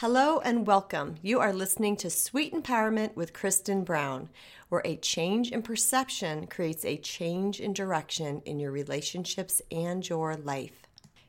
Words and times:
Hello 0.00 0.40
and 0.40 0.66
welcome. 0.66 1.14
You 1.22 1.40
are 1.40 1.54
listening 1.54 1.96
to 1.96 2.10
Sweet 2.10 2.52
Empowerment 2.52 3.16
with 3.16 3.32
Kristen 3.32 3.82
Brown, 3.82 4.28
where 4.68 4.82
a 4.84 4.98
change 4.98 5.50
in 5.50 5.62
perception 5.62 6.48
creates 6.48 6.84
a 6.84 6.98
change 6.98 7.60
in 7.60 7.72
direction 7.72 8.42
in 8.44 8.60
your 8.60 8.72
relationships 8.72 9.62
and 9.70 10.06
your 10.06 10.36
life. 10.36 10.82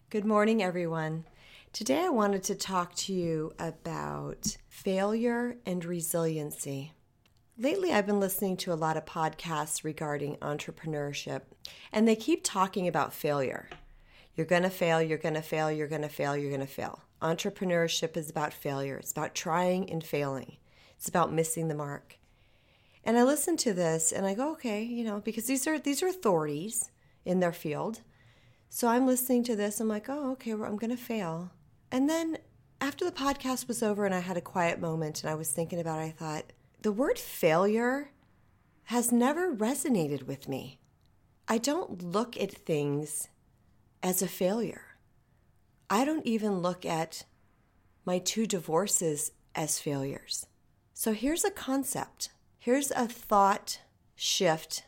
Good 0.09 0.25
morning, 0.25 0.61
everyone. 0.61 1.23
Today 1.71 2.03
I 2.03 2.09
wanted 2.09 2.43
to 2.43 2.55
talk 2.55 2.93
to 2.95 3.13
you 3.13 3.53
about 3.57 4.57
failure 4.67 5.55
and 5.65 5.85
resiliency. 5.85 6.91
Lately, 7.57 7.93
I've 7.93 8.05
been 8.05 8.19
listening 8.19 8.57
to 8.57 8.73
a 8.73 8.75
lot 8.75 8.97
of 8.97 9.05
podcasts 9.05 9.85
regarding 9.85 10.35
entrepreneurship, 10.41 11.43
and 11.93 12.05
they 12.05 12.17
keep 12.17 12.43
talking 12.43 12.85
about 12.85 13.13
failure. 13.13 13.69
You're 14.35 14.45
going 14.45 14.63
to 14.63 14.69
fail, 14.69 15.01
you're 15.01 15.17
going 15.17 15.35
to 15.35 15.41
fail, 15.41 15.71
you're 15.71 15.87
going 15.87 16.01
to 16.01 16.09
fail, 16.09 16.35
you're 16.35 16.51
going 16.51 16.59
to 16.59 16.67
fail. 16.67 17.03
Entrepreneurship 17.21 18.15
is 18.15 18.29
about 18.29 18.53
failure, 18.53 18.97
it's 18.97 19.11
about 19.11 19.35
trying 19.35 19.89
and 19.89 20.03
failing, 20.03 20.57
it's 20.97 21.09
about 21.09 21.33
missing 21.33 21.67
the 21.67 21.75
mark. 21.75 22.17
And 23.03 23.17
I 23.17 23.23
listen 23.23 23.55
to 23.57 23.73
this 23.73 24.11
and 24.11 24.25
I 24.25 24.33
go, 24.33 24.51
okay, 24.53 24.83
you 24.83 25.03
know, 25.03 25.21
because 25.21 25.45
these 25.45 25.65
are 25.65 25.79
these 25.79 26.03
are 26.03 26.07
authorities 26.07 26.91
in 27.23 27.39
their 27.39 27.53
field. 27.53 28.01
So 28.69 28.87
I'm 28.87 29.07
listening 29.07 29.43
to 29.45 29.55
this. 29.55 29.79
I'm 29.79 29.87
like, 29.87 30.09
oh, 30.09 30.31
okay, 30.31 30.53
well, 30.53 30.69
I'm 30.69 30.77
going 30.77 30.95
to 30.95 31.01
fail. 31.01 31.51
And 31.91 32.09
then 32.09 32.37
after 32.81 33.05
the 33.05 33.11
podcast 33.11 33.67
was 33.67 33.81
over 33.81 34.05
and 34.05 34.13
I 34.13 34.19
had 34.19 34.37
a 34.37 34.41
quiet 34.41 34.79
moment 34.79 35.23
and 35.23 35.29
I 35.29 35.35
was 35.35 35.51
thinking 35.51 35.79
about 35.79 35.99
it, 35.99 36.03
I 36.03 36.09
thought, 36.11 36.51
the 36.81 36.91
word 36.91 37.17
failure 37.17 38.11
has 38.85 39.11
never 39.11 39.53
resonated 39.53 40.23
with 40.23 40.47
me. 40.47 40.79
I 41.47 41.57
don't 41.57 42.03
look 42.03 42.39
at 42.39 42.51
things 42.51 43.29
as 44.03 44.21
a 44.21 44.27
failure. 44.27 44.86
I 45.89 46.03
don't 46.03 46.25
even 46.25 46.59
look 46.59 46.85
at 46.85 47.23
my 48.03 48.19
two 48.19 48.45
divorces 48.45 49.31
as 49.55 49.79
failures. 49.79 50.45
So 50.93 51.13
here's 51.13 51.45
a 51.45 51.51
concept. 51.51 52.29
Here's 52.59 52.91
a 52.91 53.07
thought 53.07 53.81
shift 54.15 54.83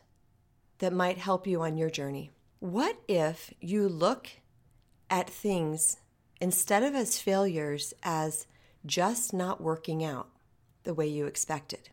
that 0.80 0.92
might 0.92 1.18
help 1.18 1.48
you 1.48 1.62
on 1.62 1.78
your 1.78 1.90
journey. 1.90 2.32
What 2.60 2.98
if 3.08 3.54
you 3.62 3.88
look 3.88 4.28
at 5.10 5.30
things 5.30 5.98
instead 6.42 6.84
of 6.84 6.96
as 6.96 7.22
failures 7.22 7.94
as 8.04 8.48
just 8.86 9.34
not 9.34 9.62
working 9.62 10.04
out 10.04 10.30
the 10.84 10.94
way 10.94 11.08
you 11.08 11.26
expected, 11.26 11.90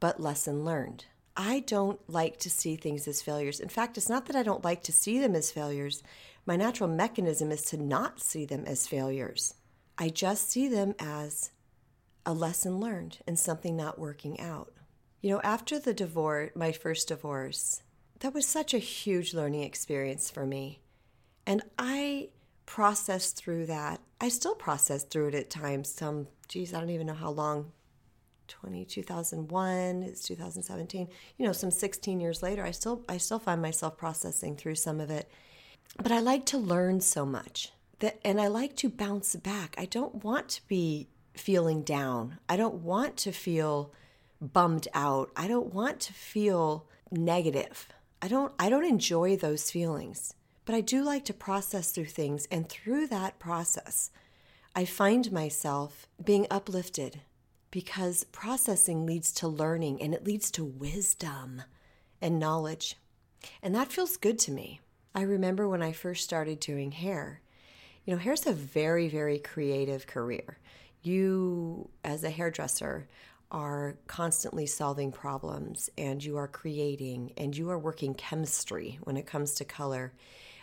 but 0.00 0.20
lesson 0.20 0.64
learned? 0.64 1.04
I 1.36 1.60
don't 1.60 2.00
like 2.08 2.38
to 2.40 2.50
see 2.50 2.76
things 2.76 3.06
as 3.08 3.22
failures. 3.22 3.60
In 3.60 3.68
fact, 3.68 3.96
it's 3.96 4.08
not 4.08 4.26
that 4.26 4.36
I 4.36 4.42
don't 4.42 4.64
like 4.64 4.82
to 4.84 4.92
see 4.92 5.18
them 5.18 5.34
as 5.34 5.50
failures, 5.50 6.02
my 6.46 6.56
natural 6.56 6.88
mechanism 6.88 7.52
is 7.52 7.62
to 7.66 7.76
not 7.76 8.20
see 8.20 8.44
them 8.44 8.64
as 8.66 8.86
failures. 8.86 9.54
I 9.98 10.08
just 10.08 10.50
see 10.50 10.68
them 10.68 10.94
as 10.98 11.50
a 12.24 12.32
lesson 12.32 12.80
learned 12.80 13.18
and 13.26 13.38
something 13.38 13.76
not 13.76 13.98
working 13.98 14.40
out. 14.40 14.72
You 15.20 15.30
know, 15.30 15.40
after 15.42 15.78
the 15.78 15.92
divorce, 15.92 16.50
my 16.54 16.72
first 16.72 17.08
divorce, 17.08 17.82
that 18.20 18.34
was 18.34 18.46
such 18.46 18.72
a 18.72 18.78
huge 18.78 19.34
learning 19.34 19.62
experience 19.62 20.30
for 20.30 20.46
me. 20.46 20.80
And 21.46 21.62
I 21.78 22.30
processed 22.66 23.36
through 23.36 23.66
that. 23.66 24.00
I 24.20 24.28
still 24.28 24.54
process 24.54 25.04
through 25.04 25.28
it 25.28 25.34
at 25.34 25.50
times. 25.50 25.92
Some, 25.92 26.28
geez, 26.48 26.72
I 26.72 26.80
don't 26.80 26.90
even 26.90 27.06
know 27.06 27.14
how 27.14 27.30
long. 27.30 27.72
20, 28.50 28.84
2001, 28.84 30.02
it's 30.02 30.22
2017. 30.26 31.08
You 31.38 31.46
know, 31.46 31.52
some 31.52 31.70
16 31.70 32.20
years 32.20 32.42
later, 32.42 32.64
I 32.64 32.72
still 32.72 33.02
I 33.08 33.16
still 33.16 33.38
find 33.38 33.62
myself 33.62 33.96
processing 33.96 34.56
through 34.56 34.74
some 34.74 35.00
of 35.00 35.10
it. 35.10 35.30
But 35.96 36.12
I 36.12 36.20
like 36.20 36.44
to 36.46 36.58
learn 36.58 37.00
so 37.00 37.24
much 37.24 37.72
that, 38.00 38.20
and 38.24 38.40
I 38.40 38.48
like 38.48 38.76
to 38.76 38.88
bounce 38.88 39.34
back. 39.36 39.74
I 39.78 39.86
don't 39.86 40.22
want 40.24 40.48
to 40.50 40.68
be 40.68 41.08
feeling 41.34 41.82
down. 41.82 42.38
I 42.48 42.56
don't 42.56 42.82
want 42.82 43.16
to 43.18 43.32
feel 43.32 43.92
bummed 44.40 44.88
out. 44.92 45.30
I 45.36 45.48
don't 45.48 45.72
want 45.72 46.00
to 46.00 46.12
feel 46.12 46.86
negative. 47.10 47.88
I 48.20 48.28
don't 48.28 48.52
I 48.58 48.68
don't 48.68 48.84
enjoy 48.84 49.36
those 49.36 49.70
feelings. 49.70 50.34
But 50.66 50.74
I 50.74 50.82
do 50.82 51.02
like 51.02 51.24
to 51.24 51.34
process 51.34 51.90
through 51.90 52.04
things 52.06 52.46
and 52.50 52.68
through 52.68 53.08
that 53.08 53.38
process 53.38 54.10
I 54.74 54.84
find 54.84 55.32
myself 55.32 56.06
being 56.22 56.46
uplifted 56.48 57.22
because 57.70 58.24
processing 58.24 59.06
leads 59.06 59.32
to 59.32 59.48
learning 59.48 60.02
and 60.02 60.14
it 60.14 60.24
leads 60.24 60.50
to 60.52 60.64
wisdom 60.64 61.62
and 62.20 62.38
knowledge. 62.38 62.96
And 63.62 63.74
that 63.74 63.92
feels 63.92 64.16
good 64.16 64.38
to 64.40 64.52
me. 64.52 64.80
I 65.14 65.22
remember 65.22 65.68
when 65.68 65.82
I 65.82 65.92
first 65.92 66.24
started 66.24 66.60
doing 66.60 66.92
hair. 66.92 67.40
You 68.04 68.14
know, 68.14 68.18
hair's 68.18 68.46
a 68.46 68.52
very, 68.52 69.08
very 69.08 69.38
creative 69.38 70.06
career. 70.06 70.58
You, 71.02 71.90
as 72.04 72.24
a 72.24 72.30
hairdresser, 72.30 73.08
are 73.50 73.96
constantly 74.06 74.66
solving 74.66 75.10
problems 75.10 75.90
and 75.98 76.22
you 76.22 76.36
are 76.36 76.46
creating 76.46 77.32
and 77.36 77.56
you 77.56 77.70
are 77.70 77.78
working 77.78 78.14
chemistry 78.14 78.98
when 79.02 79.16
it 79.16 79.26
comes 79.26 79.54
to 79.54 79.64
color, 79.64 80.12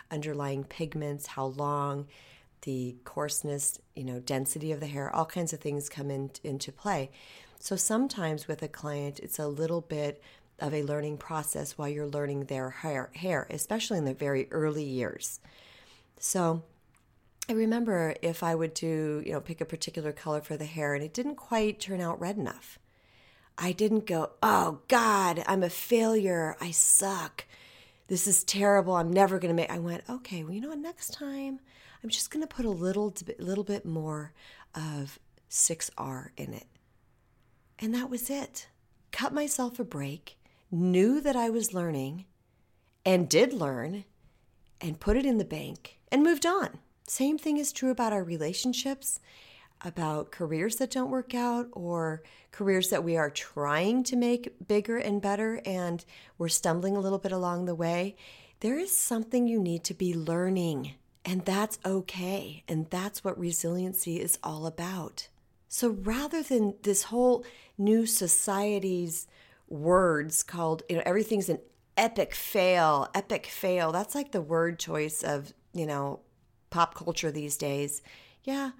underlying 0.10 0.64
pigments, 0.64 1.28
how 1.28 1.48
long, 1.48 2.08
the 2.62 2.96
coarseness, 3.04 3.80
you 3.96 4.04
know, 4.04 4.20
density 4.20 4.72
of 4.72 4.80
the 4.80 4.88
hair, 4.88 5.14
all 5.14 5.26
kinds 5.26 5.54
of 5.54 5.60
things 5.60 5.90
come 5.90 6.10
in, 6.10 6.32
into 6.44 6.72
play. 6.72 7.10
So 7.60 7.76
sometimes 7.76 8.48
with 8.48 8.62
a 8.62 8.68
client, 8.68 9.20
it's 9.20 9.40
a 9.40 9.48
little 9.48 9.82
bit 9.82 10.22
of 10.60 10.74
a 10.74 10.84
learning 10.84 11.18
process 11.18 11.78
while 11.78 11.90
you're 11.90 12.08
learning 12.08 12.46
their 12.46 12.70
hair, 12.70 13.10
hair, 13.16 13.48
especially 13.50 13.98
in 13.98 14.06
the 14.06 14.14
very 14.14 14.48
early 14.52 14.84
years. 14.84 15.40
So 16.20 16.64
I 17.50 17.54
remember 17.54 18.16
if 18.22 18.44
I 18.44 18.56
would 18.56 18.74
do, 18.74 19.22
you 19.26 19.32
know, 19.32 19.40
pick 19.40 19.62
a 19.62 19.66
particular 19.66 20.12
color 20.12 20.42
for 20.42 20.58
the 20.58 20.66
hair 20.66 20.94
and 20.94 21.04
it 21.04 21.14
didn't 21.14 21.36
quite 21.36 21.80
turn 21.80 22.02
out 22.02 22.20
red 22.20 22.38
enough. 22.38 22.80
I 23.58 23.72
didn't 23.72 24.06
go, 24.06 24.32
oh 24.44 24.80
God, 24.88 25.44
I'm 25.48 25.64
a 25.64 25.70
failure. 25.70 26.56
I 26.60 26.72
suck. 26.72 27.46
This 28.08 28.28
is 28.28 28.44
terrible. 28.44 28.96
I'm 28.96 29.12
never 29.12 29.40
going 29.40 29.50
to 29.50 29.56
make. 29.56 29.72
I 29.72 29.80
went, 29.80 30.04
okay, 30.10 30.44
well, 30.44 30.54
you 30.54 30.62
know 30.62 30.70
what? 30.70 30.80
Next 30.80 31.14
time, 31.14 31.60
I'm 32.04 32.10
just 32.10 32.32
going 32.32 32.46
to 32.46 32.54
put 32.54 32.66
a 32.66 32.70
little, 32.70 33.14
little 33.40 33.64
bit 33.64 33.86
more 33.86 34.34
of 34.76 35.20
6R 35.50 36.30
in 36.38 36.54
it. 36.54 36.68
And 37.80 37.94
that 37.94 38.10
was 38.10 38.30
it. 38.30 38.68
Cut 39.12 39.34
myself 39.34 39.80
a 39.80 39.84
break 39.84 40.38
knew 40.72 41.22
that 41.22 41.36
I 41.36 41.50
was 41.50 41.74
learning 41.74 42.26
and 43.06 43.30
did 43.30 43.54
learn 43.54 44.04
and 44.82 45.00
put 45.00 45.18
it 45.18 45.26
in 45.26 45.38
the 45.38 45.46
bank 45.46 45.98
and 46.12 46.24
moved 46.24 46.46
on. 46.46 46.80
Same 47.08 47.38
thing 47.38 47.58
is 47.58 47.72
true 47.72 47.90
about 47.90 48.12
our 48.12 48.24
relationships, 48.24 49.20
about 49.82 50.32
careers 50.32 50.76
that 50.76 50.92
don't 50.92 51.10
work 51.10 51.34
out, 51.34 51.68
or 51.72 52.22
careers 52.52 52.90
that 52.90 53.04
we 53.04 53.16
are 53.16 53.30
trying 53.30 54.04
to 54.04 54.16
make 54.16 54.68
bigger 54.68 54.98
and 54.98 55.22
better 55.22 55.62
and 55.66 56.04
we're 56.38 56.50
stumbling 56.50 56.98
a 56.98 57.00
little 57.00 57.20
bit 57.20 57.32
along 57.32 57.66
the 57.66 57.76
way. 57.76 58.16
There 58.60 58.78
is 58.78 58.96
something 58.96 59.48
you 59.48 59.62
need 59.62 59.84
to 59.86 59.94
be 59.94 60.14
learning, 60.14 60.96
and 61.28 61.44
that's 61.44 61.78
okay. 61.86 62.64
And 62.70 62.90
that's 62.90 63.22
what 63.22 63.38
resiliency 63.38 64.22
is 64.22 64.40
all 64.42 64.66
about. 64.66 65.28
So 65.68 65.90
rather 65.90 66.42
than 66.42 66.76
this 66.84 67.04
whole 67.04 67.44
new 67.78 68.06
society's 68.06 69.28
words 69.68 70.42
called, 70.42 70.84
you 70.88 70.96
know, 70.96 71.04
everything's 71.06 71.50
an 71.50 71.60
epic 71.98 72.34
fail, 72.34 73.10
epic 73.14 73.46
fail. 73.46 73.92
That's 73.92 74.16
like 74.16 74.32
the 74.32 74.40
word 74.40 74.80
choice 74.80 75.22
of, 75.22 75.54
you 75.74 75.86
know, 75.86 76.22
pop 76.70 76.96
culture 76.96 77.30
these 77.30 77.58
days. 77.58 78.02
Yeah, 78.46 78.72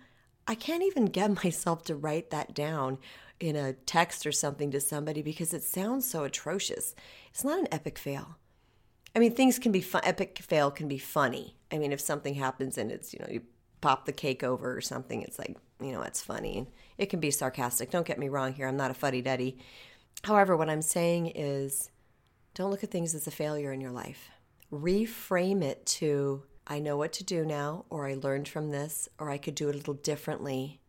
I 0.48 0.56
can't 0.56 0.84
even 0.84 1.08
get 1.08 1.44
myself 1.44 1.84
to 1.84 1.96
write 1.98 2.30
that 2.30 2.54
down 2.54 2.98
in 3.42 3.58
a 3.58 3.74
text 3.74 4.26
or 4.26 4.32
something 4.32 4.72
to 4.72 4.80
somebody 4.80 5.22
because 5.22 5.54
it 5.54 5.64
sounds 5.64 6.10
so 6.10 6.24
atrocious. 6.24 6.96
It's 7.30 7.44
not 7.44 7.60
an 7.60 7.68
epic 7.74 8.00
fail. 8.00 8.38
I 9.14 9.20
mean, 9.20 9.36
things 9.36 9.60
can 9.60 9.74
be 9.74 9.82
fun. 9.82 10.02
Epic 10.06 10.40
fail 10.40 10.72
can 10.72 10.88
be 10.88 10.98
funny. 10.98 11.57
I 11.72 11.78
mean, 11.78 11.92
if 11.92 12.02
something 12.02 12.36
happens 12.36 12.78
and 12.78 12.92
it's, 12.92 13.14
you 13.14 13.20
know, 13.20 13.28
you 13.30 13.42
pop 13.82 14.06
the 14.06 14.12
cake 14.12 14.44
over 14.44 14.76
or 14.76 14.82
something, 14.82 15.22
it's 15.22 15.38
like, 15.38 15.58
you 15.82 15.92
know, 15.92 16.02
it's 16.02 16.22
funny. 16.22 16.68
It 16.98 17.08
can 17.08 17.20
be 17.20 17.32
sarcastic. 17.32 17.92
Don't 17.92 18.08
get 18.08 18.20
me 18.20 18.30
wrong 18.30 18.54
here. 18.54 18.68
I'm 18.68 18.78
not 18.78 18.92
a 18.92 18.96
fuddy 18.96 19.22
duddy. 19.22 19.58
However, 20.24 20.58
what 20.58 20.70
I'm 20.70 20.82
saying 20.82 21.28
is 21.36 21.90
don't 22.54 22.72
look 22.72 22.84
at 22.84 22.92
things 22.92 23.14
as 23.14 23.28
a 23.28 23.32
failure 23.32 23.72
in 23.72 23.82
your 23.82 23.92
life. 23.92 24.30
Reframe 24.72 25.62
it 25.62 25.86
to, 25.86 26.44
I 26.66 26.80
know 26.80 26.98
what 26.98 27.14
to 27.14 27.24
do 27.24 27.46
now, 27.46 27.86
or 27.90 28.08
I 28.08 28.16
learned 28.16 28.48
from 28.48 28.72
this, 28.72 29.08
or 29.20 29.30
I 29.30 29.38
could 29.38 29.56
do 29.56 29.70
it 29.70 29.76
a 29.76 29.78
little 29.78 29.94
differently. 29.94 30.80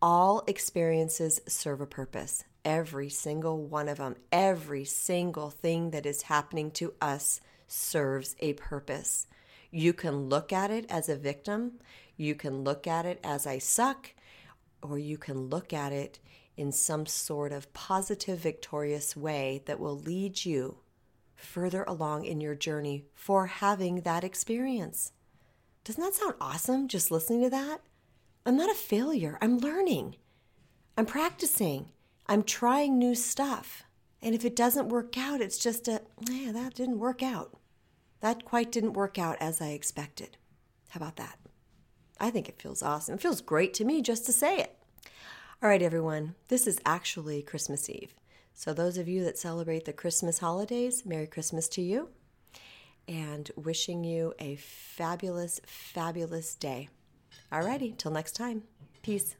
All 0.00 0.42
experiences 0.46 1.40
serve 1.46 1.80
a 1.80 1.86
purpose. 1.86 2.44
Every 2.64 3.08
single 3.08 3.62
one 3.62 3.88
of 3.88 3.98
them, 3.98 4.16
every 4.32 4.84
single 4.84 5.50
thing 5.50 5.90
that 5.90 6.06
is 6.06 6.22
happening 6.22 6.70
to 6.72 6.94
us 7.00 7.40
serves 7.66 8.34
a 8.40 8.54
purpose. 8.54 9.26
You 9.70 9.92
can 9.92 10.28
look 10.28 10.52
at 10.52 10.70
it 10.70 10.86
as 10.88 11.08
a 11.08 11.16
victim, 11.16 11.80
you 12.16 12.34
can 12.34 12.64
look 12.64 12.86
at 12.86 13.06
it 13.06 13.20
as 13.22 13.46
I 13.46 13.58
suck, 13.58 14.14
or 14.82 14.98
you 14.98 15.18
can 15.18 15.48
look 15.48 15.72
at 15.72 15.92
it 15.92 16.18
in 16.56 16.72
some 16.72 17.06
sort 17.06 17.52
of 17.52 17.72
positive, 17.72 18.38
victorious 18.38 19.16
way 19.16 19.62
that 19.66 19.78
will 19.78 19.96
lead 19.96 20.44
you 20.44 20.78
further 21.36 21.84
along 21.84 22.24
in 22.24 22.40
your 22.40 22.54
journey 22.54 23.04
for 23.14 23.46
having 23.46 24.00
that 24.00 24.24
experience. 24.24 25.12
Doesn't 25.84 26.02
that 26.02 26.14
sound 26.14 26.34
awesome 26.40 26.88
just 26.88 27.10
listening 27.10 27.42
to 27.42 27.50
that? 27.50 27.80
I'm 28.44 28.56
not 28.56 28.70
a 28.70 28.74
failure. 28.74 29.38
I'm 29.40 29.58
learning. 29.58 30.16
I'm 30.96 31.06
practicing. 31.06 31.90
I'm 32.26 32.42
trying 32.42 32.98
new 32.98 33.14
stuff. 33.14 33.84
And 34.20 34.34
if 34.34 34.44
it 34.44 34.56
doesn't 34.56 34.88
work 34.88 35.16
out, 35.16 35.40
it's 35.40 35.58
just 35.58 35.86
a, 35.86 36.02
yeah, 36.28 36.50
that 36.52 36.74
didn't 36.74 36.98
work 36.98 37.22
out. 37.22 37.57
That 38.20 38.44
quite 38.44 38.72
didn't 38.72 38.94
work 38.94 39.18
out 39.18 39.36
as 39.40 39.60
I 39.60 39.68
expected. 39.68 40.36
How 40.90 40.98
about 40.98 41.16
that? 41.16 41.38
I 42.20 42.30
think 42.30 42.48
it 42.48 42.60
feels 42.60 42.82
awesome. 42.82 43.14
It 43.14 43.20
feels 43.20 43.40
great 43.40 43.74
to 43.74 43.84
me 43.84 44.02
just 44.02 44.26
to 44.26 44.32
say 44.32 44.58
it. 44.58 44.76
All 45.62 45.68
right, 45.68 45.82
everyone, 45.82 46.34
this 46.48 46.66
is 46.66 46.80
actually 46.84 47.42
Christmas 47.42 47.88
Eve. 47.88 48.14
So, 48.54 48.72
those 48.72 48.98
of 48.98 49.06
you 49.08 49.22
that 49.24 49.38
celebrate 49.38 49.84
the 49.84 49.92
Christmas 49.92 50.38
holidays, 50.38 51.06
Merry 51.06 51.28
Christmas 51.28 51.68
to 51.70 51.82
you 51.82 52.08
and 53.06 53.50
wishing 53.56 54.04
you 54.04 54.34
a 54.38 54.56
fabulous, 54.56 55.60
fabulous 55.66 56.54
day. 56.54 56.88
All 57.50 57.62
righty, 57.62 57.94
till 57.96 58.10
next 58.10 58.32
time. 58.32 58.64
Peace. 59.02 59.36